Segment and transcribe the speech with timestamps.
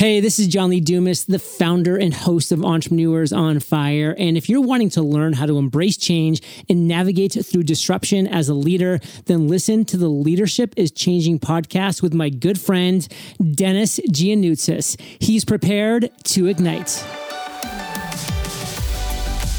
[0.00, 4.16] Hey, this is John Lee Dumas, the founder and host of Entrepreneurs on Fire.
[4.18, 8.48] And if you're wanting to learn how to embrace change and navigate through disruption as
[8.48, 13.06] a leader, then listen to the Leadership is Changing podcast with my good friend,
[13.52, 14.98] Dennis Giannoutsis.
[15.20, 17.04] He's prepared to ignite.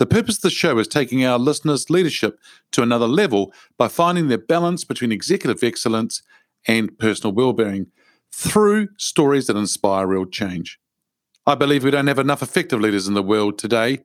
[0.00, 2.40] The purpose of the show is taking our listeners' leadership
[2.72, 6.22] to another level by finding their balance between executive excellence
[6.66, 7.88] and personal well-being
[8.32, 10.78] through stories that inspire real change.
[11.46, 13.98] I believe we don't have enough effective leaders in the world today,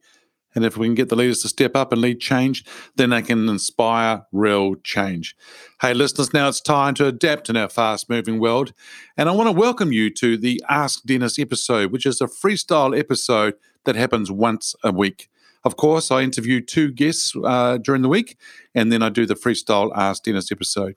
[0.53, 2.65] and if we can get the leaders to step up and lead change,
[2.97, 5.33] then they can inspire real change.
[5.79, 8.73] Hey, listeners, now it's time to adapt in our fast moving world.
[9.15, 12.99] And I want to welcome you to the Ask Dennis episode, which is a freestyle
[12.99, 13.53] episode
[13.85, 15.29] that happens once a week.
[15.65, 18.37] Of course, I interview two guests uh, during the week,
[18.75, 20.95] and then I do the freestyle Ask Dennis episode.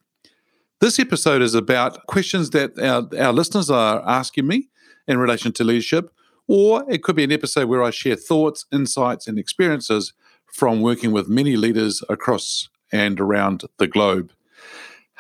[0.81, 4.69] This episode is about questions that our, our listeners are asking me
[5.09, 6.13] in relation to leadership,
[6.47, 10.13] or it could be an episode where I share thoughts, insights, and experiences
[10.47, 14.33] from working with many leaders across and around the globe.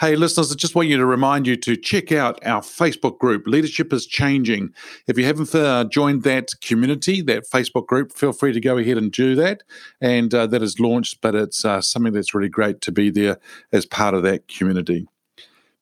[0.01, 3.49] Hey, listeners, I just want you to remind you to check out our Facebook group,
[3.49, 4.73] Leadership is Changing.
[5.09, 8.97] If you haven't uh, joined that community, that Facebook group, feel free to go ahead
[8.97, 9.65] and do that.
[10.01, 13.39] And uh, that is launched, but it's uh, something that's really great to be there
[13.73, 15.09] as part of that community.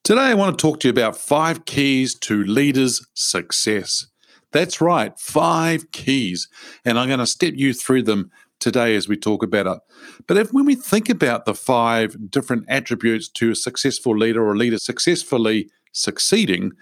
[0.02, 4.06] Today, I want to talk to you about five keys to leaders' success.
[4.50, 6.48] That's right, five keys.
[6.86, 9.78] And I'm going to step you through them today as we talk about it.
[10.26, 14.52] But if, when we think about the five different attributes to a successful leader or
[14.52, 16.72] a leader successfully succeeding,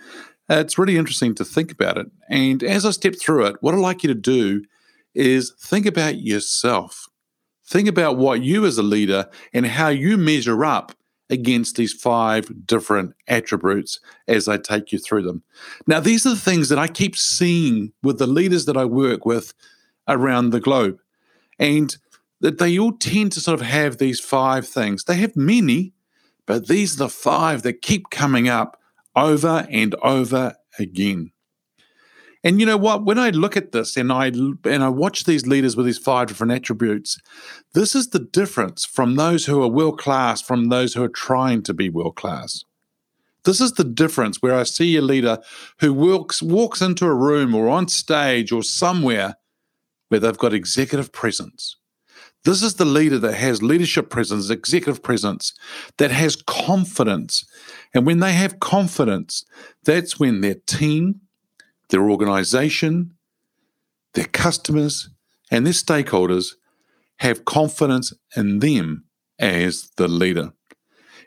[0.50, 2.06] uh, it's really interesting to think about it.
[2.28, 4.62] And as I step through it, what I'd like you to do
[5.14, 7.06] is think about yourself.
[7.66, 10.92] Think about what you as a leader and how you measure up
[11.30, 15.42] against these five different attributes as I take you through them.
[15.86, 19.24] Now, these are the things that I keep seeing with the leaders that I work
[19.24, 19.54] with
[20.06, 20.98] around the globe.
[21.59, 21.97] And
[22.41, 25.04] that they all tend to sort of have these five things.
[25.04, 25.94] They have many,
[26.47, 28.78] but these are the five that keep coming up
[29.16, 31.31] over and over again.
[32.44, 33.06] And you know what?
[33.06, 36.28] When I look at this and I and I watch these leaders with these five
[36.28, 37.19] different attributes,
[37.72, 41.62] this is the difference from those who are world class from those who are trying
[41.62, 42.62] to be world class.
[43.44, 45.38] This is the difference where I see a leader
[45.81, 49.36] who walks walks into a room or on stage or somewhere
[50.19, 51.76] they've got executive presence.
[52.44, 55.54] This is the leader that has leadership presence, executive presence,
[55.97, 57.44] that has confidence.
[57.94, 59.44] And when they have confidence,
[59.84, 61.22] that's when their team,
[61.88, 63.14] their organization,
[64.12, 65.08] their customers,
[65.50, 66.54] and their stakeholders
[67.19, 69.04] have confidence in them
[69.38, 70.53] as the leader.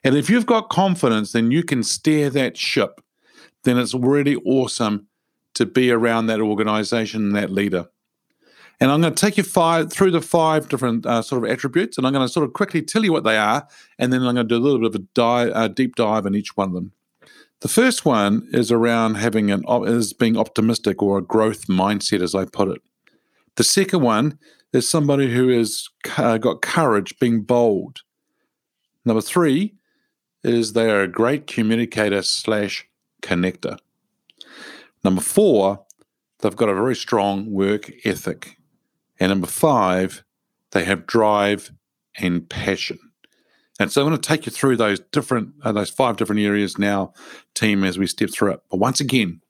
[0.04, 3.02] And if you've got confidence, then you can steer that ship.
[3.64, 5.08] Then it's really awesome
[5.56, 7.88] to be around that organization and that leader.
[8.80, 11.98] And I'm going to take you five through the five different uh, sort of attributes,
[11.98, 13.68] and I'm going to sort of quickly tell you what they are,
[13.98, 16.26] and then I'm going to do a little bit of a dive, uh, deep dive
[16.26, 16.92] in each one of them.
[17.62, 22.36] The first one is around having an is being optimistic or a growth mindset, as
[22.36, 22.82] I put it.
[23.56, 24.38] The second one
[24.74, 28.02] is somebody who has uh, got courage, being bold.
[29.06, 29.74] Number three
[30.44, 32.88] is they are a great communicator slash
[33.24, 33.80] connector.
[35.04, 35.84] Number four,
[36.40, 38.57] they've got a very strong work ethic.
[39.20, 40.24] And number five,
[40.72, 41.72] they have drive
[42.18, 43.00] and passion.
[43.80, 46.78] And so I'm going to take you through those different, uh, those five different areas
[46.78, 47.14] now,
[47.54, 48.62] team, as we step through it.
[48.72, 49.42] But once again,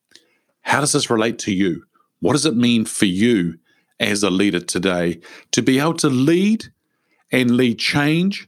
[0.62, 1.84] how does this relate to you?
[2.20, 3.58] What does it mean for you
[4.00, 5.22] as a leader today
[5.52, 6.66] to be able to lead
[7.32, 8.48] and lead change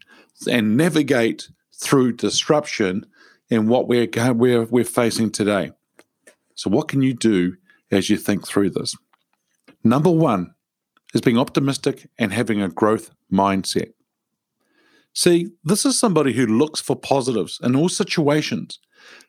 [0.50, 3.06] and navigate through disruption
[3.50, 5.71] in what we're, we're, we're facing today?
[6.56, 7.56] So, what can you do
[7.89, 8.98] as you think through this?
[9.81, 10.54] Number one,
[11.14, 13.92] is being optimistic and having a growth mindset.
[15.14, 18.80] See, this is somebody who looks for positives in all situations.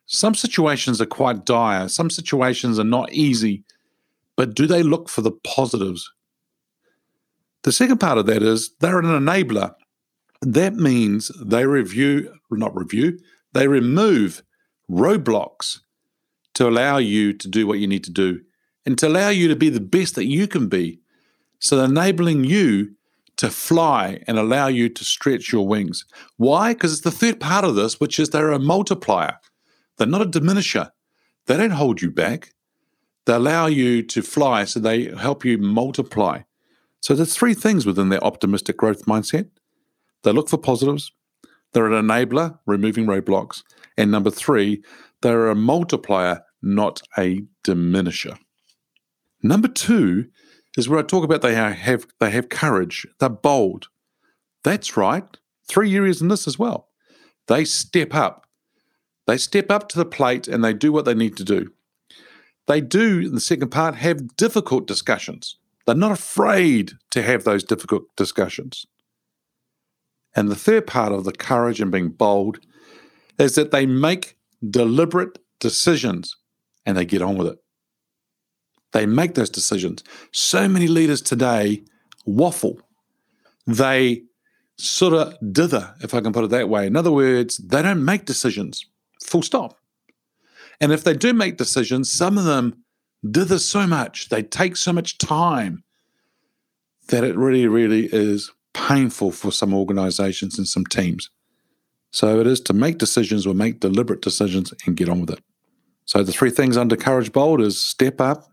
[0.06, 3.65] Some situations are quite dire, some situations are not easy,
[4.37, 6.11] but do they look for the positives?
[7.62, 9.75] The second part of that is they're an enabler.
[10.43, 13.19] That means they review, not review,
[13.53, 14.43] they remove
[14.91, 15.81] roadblocks
[16.55, 18.41] to allow you to do what you need to do
[18.87, 21.00] and to allow you to be the best that you can be.
[21.61, 22.95] So, enabling you
[23.37, 26.05] to fly and allow you to stretch your wings.
[26.37, 26.75] Why?
[26.75, 29.39] Because it's the third part of this, which is they're a multiplier.
[29.97, 30.91] They're not a diminisher.
[31.47, 32.53] They don't hold you back.
[33.25, 36.41] They allow you to fly, so they help you multiply.
[37.01, 39.49] So there's three things within their optimistic growth mindset.
[40.23, 41.12] They look for positives.
[41.73, 43.62] They're an enabler, removing roadblocks.
[43.97, 44.83] And number three,
[45.23, 48.39] they're a multiplier, not a diminisher.
[49.43, 50.27] Number two
[50.76, 53.06] is where I talk about they have they have courage.
[53.19, 53.88] They're bold.
[54.62, 55.25] That's right.
[55.69, 56.88] Three areas in this as well.
[57.49, 58.46] They step up.
[59.26, 61.72] They step up to the plate and they do what they need to do.
[62.67, 65.56] They do, in the second part, have difficult discussions.
[65.87, 68.87] They're not afraid to have those difficult discussions.
[70.37, 72.61] And the third part of the courage and being bold
[73.38, 74.37] is that they make
[74.69, 76.37] deliberate decisions
[76.87, 77.58] and they get on with it.
[78.92, 80.02] They make those decisions.
[80.32, 81.84] So many leaders today
[82.26, 82.81] waffle.
[83.66, 84.22] They
[84.76, 86.87] sort of dither, if I can put it that way.
[86.87, 88.84] In other words, they don't make decisions,
[89.22, 89.76] full stop.
[90.81, 92.82] And if they do make decisions, some of them
[93.28, 95.84] dither so much, they take so much time
[97.08, 101.28] that it really, really is painful for some organizations and some teams.
[102.12, 105.40] So it is to make decisions or make deliberate decisions and get on with it.
[106.06, 108.50] So the three things under Courage Bold is step up,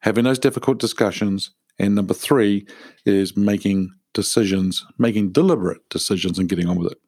[0.00, 2.66] having those difficult discussions, and number three
[3.04, 6.98] is making decisions, making deliberate decisions and getting on with it.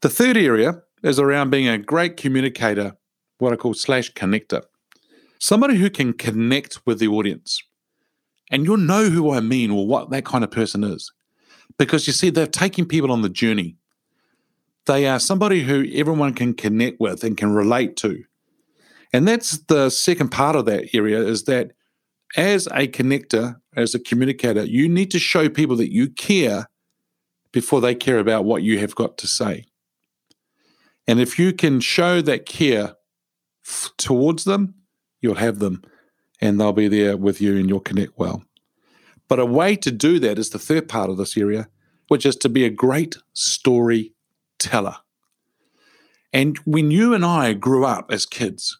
[0.00, 2.96] The third area is around being a great communicator,
[3.38, 4.62] what I call slash connector.
[5.38, 7.62] Somebody who can connect with the audience.
[8.50, 11.12] And you'll know who I mean or what that kind of person is.
[11.78, 13.76] Because you see, they're taking people on the journey.
[14.86, 18.24] They are somebody who everyone can connect with and can relate to.
[19.12, 21.72] And that's the second part of that area is that
[22.36, 26.68] as a connector, as a communicator, you need to show people that you care
[27.52, 29.64] before they care about what you have got to say.
[31.06, 32.96] And if you can show that care
[33.66, 34.74] f- towards them,
[35.20, 35.82] you'll have them
[36.40, 38.42] and they'll be there with you and you'll connect well.
[39.28, 41.68] But a way to do that is the third part of this area,
[42.08, 44.96] which is to be a great storyteller.
[46.32, 48.78] And when you and I grew up as kids,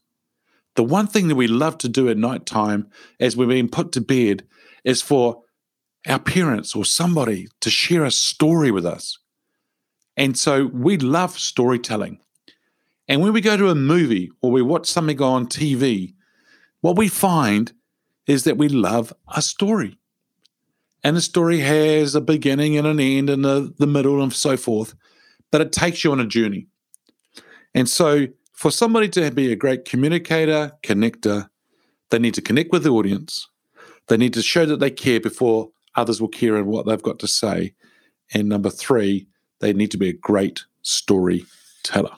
[0.79, 2.89] the one thing that we love to do at night time
[3.19, 4.47] as we're being put to bed
[4.85, 5.43] is for
[6.07, 9.19] our parents or somebody to share a story with us.
[10.17, 12.21] And so we love storytelling.
[13.09, 16.15] And when we go to a movie or we watch something on TV,
[16.81, 17.73] what we find
[18.29, 19.99] is that we love a story.
[21.03, 24.57] And a story has a beginning and an end and a, the middle and so
[24.57, 24.95] forth,
[25.51, 26.69] but it takes you on a journey.
[27.75, 28.29] And so,
[28.59, 31.49] for somebody to be a great communicator, connector,
[32.11, 33.47] they need to connect with the audience.
[34.09, 37.21] They need to show that they care before others will care in what they've got
[37.21, 37.75] to say.
[38.35, 39.29] And number three,
[39.61, 42.11] they need to be a great storyteller.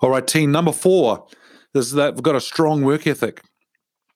[0.00, 1.26] All right, team number four
[1.72, 3.40] is they've got a strong work ethic.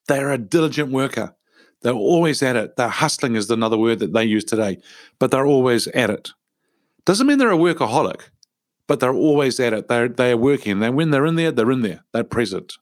[0.07, 1.35] They're a diligent worker.
[1.81, 2.75] They're always at it.
[2.75, 4.77] They're hustling is another word that they use today,
[5.17, 6.29] but they're always at it.
[7.05, 8.29] Doesn't mean they're a workaholic,
[8.89, 9.87] but they're always at it.
[9.87, 10.81] They're they are working.
[10.81, 12.03] And when they're in there, they're in there.
[12.11, 12.73] They're present.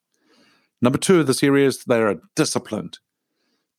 [0.82, 3.00] Number two of this area is they are disciplined.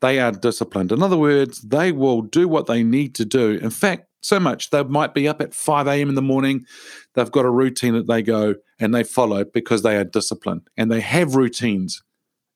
[0.02, 0.92] They are disciplined.
[0.92, 3.58] In other words, they will do what they need to do.
[3.62, 6.10] In fact, so much they might be up at 5 a.m.
[6.10, 6.66] in the morning.
[7.14, 10.92] They've got a routine that they go and they follow because they are disciplined and
[10.92, 12.02] they have routines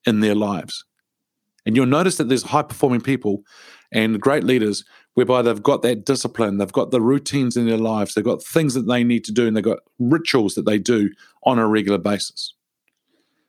[0.04, 0.84] in their lives.
[1.64, 3.42] And you'll notice that there's high performing people
[3.90, 8.14] and great leaders whereby they've got that discipline, they've got the routines in their lives,
[8.14, 11.10] they've got things that they need to do, and they've got rituals that they do
[11.44, 12.54] on a regular basis.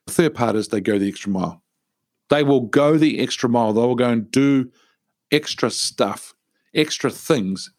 [0.07, 1.61] The third part is they go the extra mile.
[2.29, 3.73] They will go the extra mile.
[3.73, 4.71] They will go and do
[5.31, 6.33] extra stuff,
[6.73, 7.71] extra things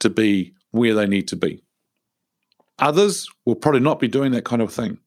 [0.00, 1.62] to be where they need to be.
[2.78, 4.98] Others will probably not be doing that kind of thing.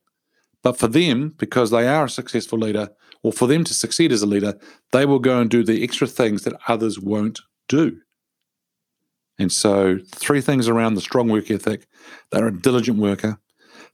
[0.63, 2.89] But for them, because they are a successful leader,
[3.23, 4.59] or for them to succeed as a leader,
[4.91, 7.39] they will go and do the extra things that others won't
[7.71, 8.01] do.
[9.39, 11.87] And so, three things around the strong work ethic
[12.31, 13.39] they're a diligent worker,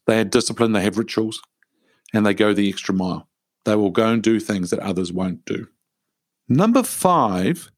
[0.05, 1.41] they have discipline, they have rituals,
[2.13, 3.29] and they go the extra mile.
[3.63, 5.67] They will go and do things that others won't do.
[6.49, 7.69] Number five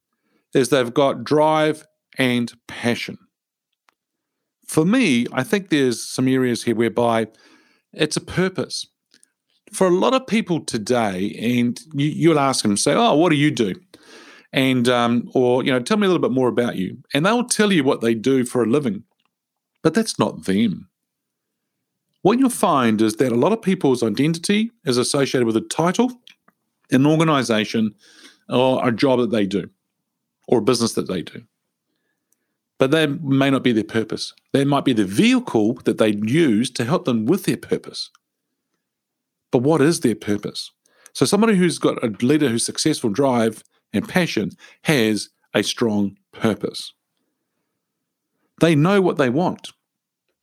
[0.53, 1.86] is they've got drive
[2.18, 3.18] and passion.
[4.65, 7.27] For me, I think there's some areas here whereby
[7.91, 8.88] it's a purpose.
[9.74, 13.36] For a lot of people today, and you, will ask them, say, "Oh, what do
[13.36, 13.75] you do?"
[14.51, 17.44] And um, or you know, tell me a little bit more about you, and they'll
[17.44, 19.03] tell you what they do for a living,
[19.84, 20.89] but that's not them.
[22.22, 26.12] What you'll find is that a lot of people's identity is associated with a title,
[26.91, 27.96] an organization,
[28.50, 29.70] or a job that they do,
[30.48, 31.44] or a business that they do.
[32.77, 34.34] But that may not be their purpose.
[34.53, 38.10] That might be the vehicle that they use to help them with their purpose.
[39.51, 40.72] But what is their purpose?
[41.13, 44.51] So, somebody who's got a leader who's successful drive and passion
[44.84, 46.93] has a strong purpose.
[48.62, 49.72] They know what they want.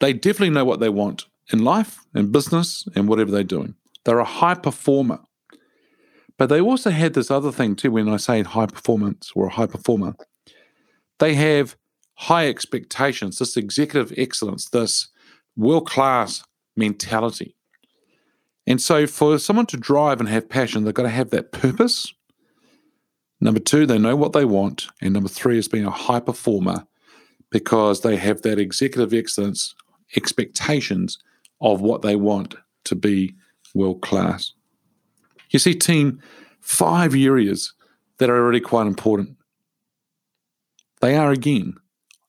[0.01, 3.75] They definitely know what they want in life, in business, and whatever they're doing.
[4.05, 5.21] They're a high performer.
[6.39, 9.53] But they also had this other thing too when I say high performance or a
[9.53, 10.15] high performer.
[11.19, 11.77] They have
[12.15, 15.09] high expectations, this executive excellence, this
[15.57, 16.45] world class
[16.77, 17.55] mentality.
[18.67, 22.13] And so, for someone to drive and have passion, they've got to have that purpose.
[23.41, 24.87] Number two, they know what they want.
[25.01, 26.87] And number three is being a high performer
[27.51, 29.75] because they have that executive excellence
[30.17, 31.19] expectations
[31.61, 33.35] of what they want to be
[33.75, 34.53] world class.
[35.51, 36.21] You see, team,
[36.61, 37.73] five areas
[38.19, 39.37] that are already quite important.
[41.01, 41.75] They are again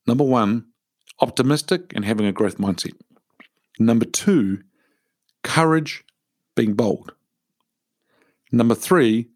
[0.06, 0.66] number one,
[1.20, 2.94] optimistic and having a growth mindset.
[3.80, 4.60] Number two,
[5.44, 6.04] courage,
[6.56, 7.14] being bold.
[8.52, 9.28] Number three,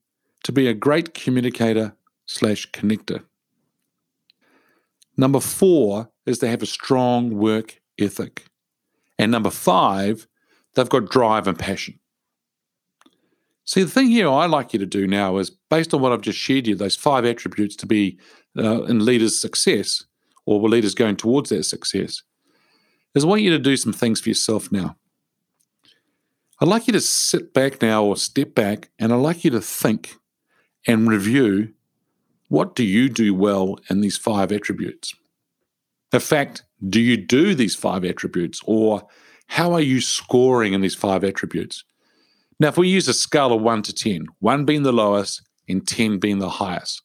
[0.43, 1.95] to be a great communicator
[2.25, 3.24] slash connector.
[5.17, 8.45] Number four is to have a strong work ethic.
[9.19, 10.27] And number five,
[10.74, 12.00] they've got drive and passion.
[13.65, 16.21] See, the thing here I like you to do now is based on what I've
[16.21, 18.17] just shared you, those five attributes to be
[18.57, 20.03] uh, in leaders' success
[20.45, 22.24] or were leaders going towards their success,
[23.13, 24.98] is I want you to do some things for yourself now.
[26.60, 29.62] I'd like you to sit back now or step back and I'd like you to
[29.62, 30.15] think
[30.88, 31.73] and review
[32.51, 35.15] what do you do well in these five attributes?
[36.11, 39.07] In fact, do you do these five attributes or
[39.47, 41.85] how are you scoring in these five attributes?
[42.59, 45.88] Now, if we use a scale of one to 10, one being the lowest and
[45.88, 47.01] 10 being the highest,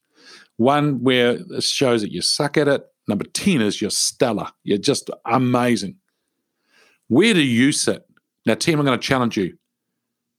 [0.56, 4.78] one where it shows that you suck at it, number 10 is you're stellar, you're
[4.78, 5.94] just amazing.
[7.06, 8.04] Where do you sit?
[8.46, 9.56] Now, team, I'm going to challenge you.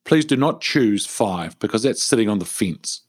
[0.03, 3.06] Please do not choose five because that's sitting on the fence.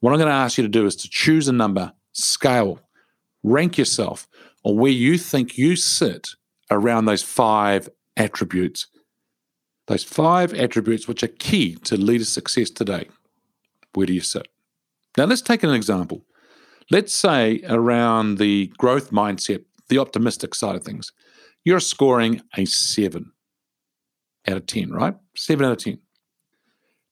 [0.00, 2.80] What I'm going to ask you to do is to choose a number, scale,
[3.42, 4.28] rank yourself
[4.64, 6.28] on where you think you sit
[6.70, 8.88] around those five attributes.
[9.86, 13.08] Those five attributes which are key to leader success today.
[13.94, 14.48] Where do you sit?
[15.16, 16.24] Now, let's take an example.
[16.90, 21.12] Let's say around the growth mindset, the optimistic side of things,
[21.64, 23.32] you're scoring a seven
[24.46, 25.14] out of 10, right?
[25.36, 25.98] Seven out of 10.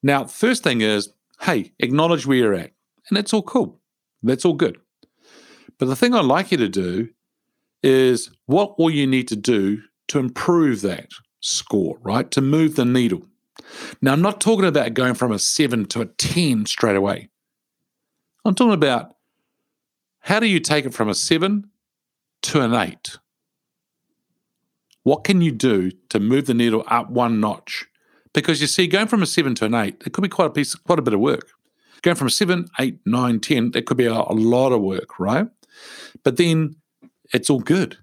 [0.03, 1.09] Now, first thing is,
[1.41, 2.74] hey, acknowledge where you're at.
[3.09, 3.81] And that's all cool.
[4.23, 4.79] That's all good.
[5.79, 7.09] But the thing I'd like you to do
[7.83, 12.31] is what will you need to do to improve that score, right?
[12.31, 13.23] To move the needle.
[14.01, 17.29] Now, I'm not talking about going from a seven to a 10 straight away.
[18.45, 19.17] I'm talking about
[20.21, 21.71] how do you take it from a seven
[22.43, 23.19] to an eight?
[25.03, 27.87] What can you do to move the needle up one notch?
[28.33, 30.51] Because you see, going from a seven to an eight, it could be quite a
[30.51, 31.51] piece, quite a bit of work.
[32.05, 35.49] Going from seven, eight, nine, ten, that could be a, a lot of work, right?
[36.23, 36.77] But then
[37.33, 37.97] it's all good.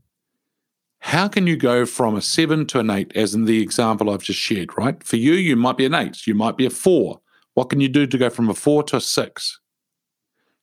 [1.01, 4.23] How can you go from a seven to an eight, as in the example I've
[4.23, 5.03] just shared, right?
[5.03, 7.21] For you, you might be an eight, you might be a four.
[7.53, 9.59] What can you do to go from a four to a six?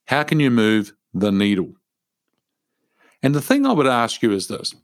[0.07, 1.71] How can you move the needle?
[3.23, 4.75] And the thing I would ask you is this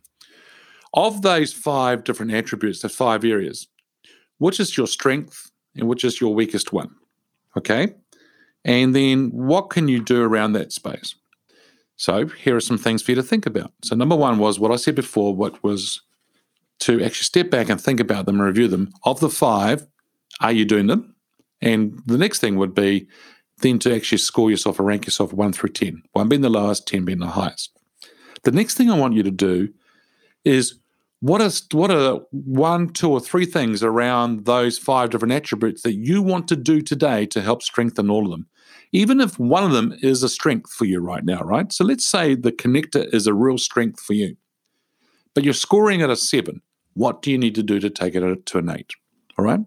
[0.93, 3.67] of those five different attributes, the five areas,
[4.37, 6.95] which is your strength and which is your weakest one?
[7.57, 7.93] Okay.
[8.65, 11.15] And then what can you do around that space?
[11.95, 13.71] So here are some things for you to think about.
[13.83, 16.01] So number one was what I said before, what was
[16.79, 18.91] to actually step back and think about them and review them.
[19.03, 19.87] Of the five,
[20.41, 21.15] are you doing them?
[21.61, 23.07] And the next thing would be
[23.59, 26.87] then to actually score yourself or rank yourself one through 10, one being the lowest,
[26.87, 27.71] 10 being the highest.
[28.43, 29.69] The next thing I want you to do
[30.43, 30.75] is
[31.27, 35.95] what is what are one, two, or three things around those five different attributes that
[35.95, 38.47] you want to do today to help strengthen all of them?
[38.95, 41.71] even if one of them is a strength for you right now, right?
[41.73, 44.37] So let's say the connector is a real strength for you,
[45.33, 46.61] but you're scoring at a seven.
[46.93, 48.93] What do you need to do to take it to an eight?
[49.37, 49.59] All right.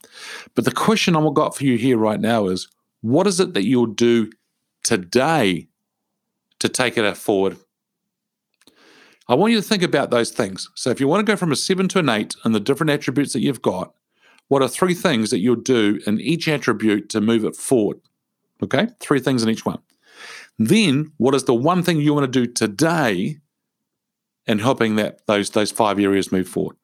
[0.54, 2.68] But the question I've got for you here right now is
[3.02, 4.30] what is it that you'll do
[4.82, 5.68] today
[6.60, 7.58] to take it forward?
[9.28, 10.70] I want you to think about those things.
[10.74, 12.90] So if you want to go from a seven to an eight and the different
[12.90, 13.92] attributes that you've got,
[14.48, 18.00] what are three things that you'll do in each attribute to move it forward?
[18.62, 19.80] Okay, three things in each one.
[20.58, 23.38] Then, what is the one thing you want to do today
[24.46, 26.76] in helping that those those five areas move forward?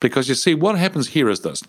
[0.00, 1.62] Because you see, what happens here is this: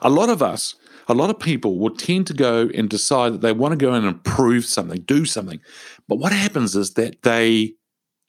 [0.00, 0.76] a lot of us,
[1.08, 3.92] a lot of people will tend to go and decide that they want to go
[3.92, 5.60] and improve something, do something,
[6.08, 7.74] but what happens is that they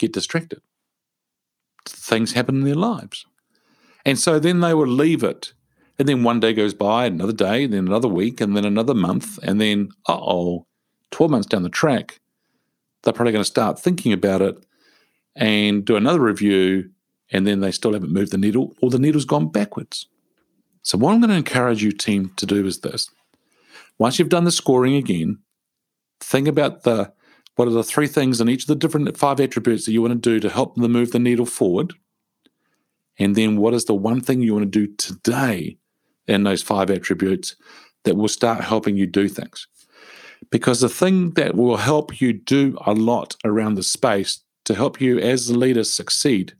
[0.04, 0.62] get distracted.
[1.86, 3.26] Things happen in their lives.
[4.06, 5.54] And so then they will leave it.
[5.98, 9.40] And then one day goes by, another day, then another week, and then another month.
[9.44, 10.66] And then, uh oh,
[11.12, 12.20] 12 months down the track,
[13.04, 14.66] they're probably going to start thinking about it
[15.36, 16.90] and do another review.
[17.32, 20.08] And then they still haven't moved the needle, or the needle's gone backwards.
[20.82, 23.10] So, what I'm going to encourage you, team, to do is this.
[23.98, 25.40] Once you've done the scoring again,
[26.20, 27.14] think about the
[27.56, 30.14] what are the three things in each of the different five attributes that you want
[30.14, 31.94] to do to help them move the needle forward?
[33.20, 35.78] And then what is the one thing you want to do today
[36.28, 37.56] in those five attributes
[38.06, 39.68] that will start helping you do things?
[40.50, 45.00] Because the thing that will help you do a lot around the space to help
[45.00, 46.54] you as the leader succeed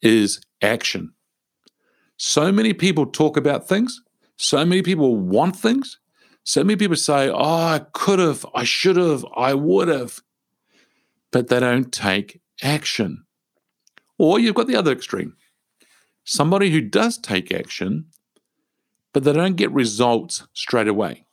[0.00, 1.12] is action.
[2.16, 4.00] So many people talk about things,
[4.36, 5.98] so many people want things,
[6.44, 10.20] so many people say, Oh, I could have, I should have, I would have,
[11.32, 13.24] but they don't take action.
[14.18, 15.34] Or you've got the other extreme
[16.24, 18.06] somebody who does take action,
[19.12, 21.26] but they don't get results straight away.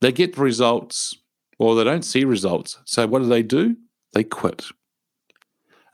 [0.00, 1.16] They get the results
[1.58, 2.78] or they don't see results.
[2.84, 3.76] So what do they do?
[4.12, 4.66] They quit.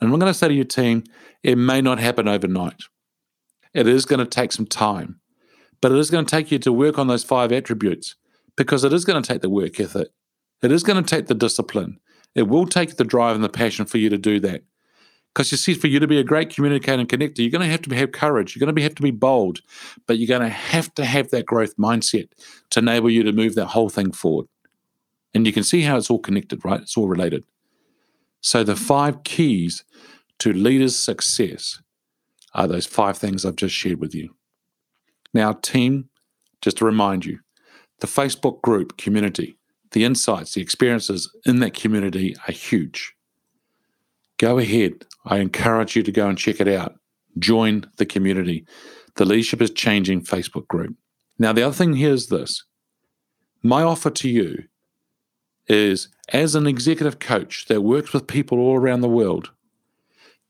[0.00, 1.04] And I'm going to say to your team,
[1.42, 2.82] it may not happen overnight.
[3.72, 5.20] It is going to take some time,
[5.82, 8.14] but it is going to take you to work on those five attributes
[8.56, 10.08] because it is going to take the work ethic.
[10.62, 11.98] It is going to take the discipline.
[12.34, 14.62] It will take the drive and the passion for you to do that.
[15.34, 17.70] Because you see, for you to be a great communicator and connector, you're going to
[17.70, 18.54] have to have courage.
[18.54, 19.60] You're going to have to be bold,
[20.06, 22.28] but you're going to have to have that growth mindset
[22.70, 24.46] to enable you to move that whole thing forward.
[25.34, 26.82] And you can see how it's all connected, right?
[26.82, 27.44] It's all related.
[28.42, 29.84] So the five keys
[30.40, 31.80] to leaders' success
[32.54, 34.34] are those five things I've just shared with you.
[35.34, 36.08] Now, team,
[36.60, 37.40] just to remind you,
[38.00, 39.56] the Facebook group community,
[39.92, 43.14] the insights, the experiences in that community are huge
[44.42, 45.04] go ahead.
[45.24, 46.96] I encourage you to go and check it out.
[47.38, 48.66] Join the community.
[49.14, 50.96] The Leadership is Changing Facebook group.
[51.38, 52.64] Now, the other thing here is this
[53.62, 54.64] my offer to you
[55.68, 59.52] is as an executive coach that works with people all around the world,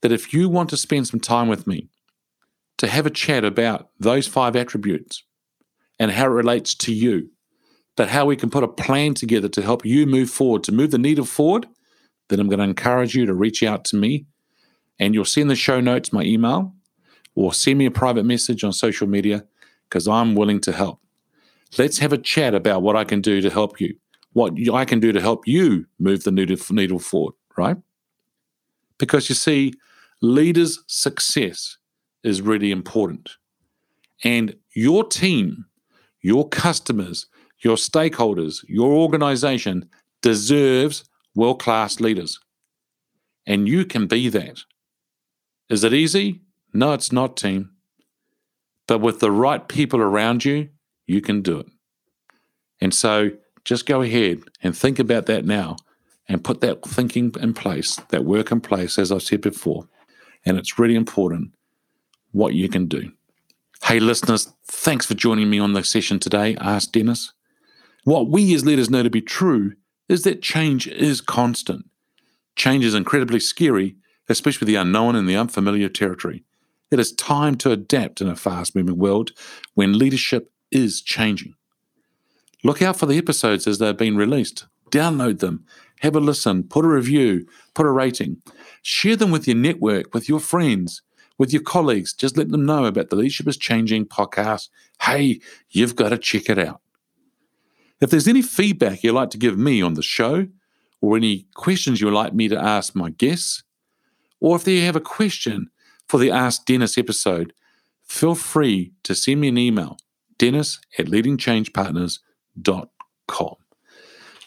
[0.00, 1.90] that if you want to spend some time with me
[2.78, 5.22] to have a chat about those five attributes
[5.98, 7.30] and how it relates to you,
[7.96, 10.90] but how we can put a plan together to help you move forward, to move
[10.90, 11.66] the needle forward
[12.32, 14.24] then I'm going to encourage you to reach out to me
[14.98, 16.74] and you'll see in the show notes my email
[17.34, 19.44] or send me a private message on social media
[19.88, 20.98] because I'm willing to help.
[21.76, 23.96] Let's have a chat about what I can do to help you,
[24.32, 27.76] what I can do to help you move the needle forward, right?
[28.98, 29.74] Because you see,
[30.22, 31.76] leaders' success
[32.22, 33.30] is really important.
[34.24, 35.66] And your team,
[36.20, 37.26] your customers,
[37.60, 39.88] your stakeholders, your organization
[40.20, 41.04] deserves
[41.34, 42.38] world class leaders.
[43.46, 44.60] And you can be that.
[45.68, 46.42] Is it easy?
[46.72, 47.70] No, it's not, team.
[48.86, 50.68] But with the right people around you,
[51.06, 51.66] you can do it.
[52.80, 53.30] And so
[53.64, 55.76] just go ahead and think about that now
[56.28, 59.88] and put that thinking in place, that work in place, as I said before.
[60.44, 61.52] And it's really important
[62.32, 63.12] what you can do.
[63.84, 66.56] Hey, listeners, thanks for joining me on the session today.
[66.60, 67.32] Ask Dennis.
[68.04, 69.72] What we as leaders know to be true
[70.08, 71.86] is that change is constant.
[72.56, 73.96] Change is incredibly scary,
[74.28, 76.44] especially the unknown and the unfamiliar territory.
[76.90, 79.30] It is time to adapt in a fast moving world
[79.74, 81.54] when leadership is changing.
[82.64, 84.66] Look out for the episodes as they've been released.
[84.90, 85.64] Download them,
[86.00, 88.42] have a listen, put a review, put a rating.
[88.82, 91.02] Share them with your network, with your friends,
[91.42, 92.12] with your colleagues.
[92.12, 94.68] Just let them know about the Leadership is Changing podcast.
[95.00, 96.80] Hey, you've got to check it out.
[98.00, 100.46] If there's any feedback you'd like to give me on the show,
[101.00, 103.64] or any questions you'd like me to ask my guests,
[104.38, 105.68] or if you have a question
[106.06, 107.52] for the Ask Dennis episode,
[108.04, 109.96] feel free to send me an email,
[110.38, 113.56] dennis at leadingchangepartners.com.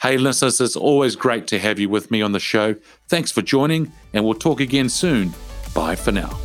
[0.01, 2.73] Hey, listeners, it's always great to have you with me on the show.
[3.09, 5.33] Thanks for joining, and we'll talk again soon.
[5.73, 6.44] Bye for now.